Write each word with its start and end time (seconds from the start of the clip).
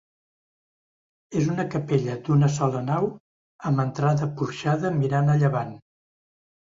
És 1.41 1.49
una 1.55 1.65
capella 1.75 2.15
d'una 2.29 2.49
sola 2.53 2.81
nau 2.87 3.05
amb 3.71 3.83
entrada 3.83 4.29
porxada 4.39 4.91
mirant 5.03 5.31
a 5.35 5.37
llevant. 5.45 5.77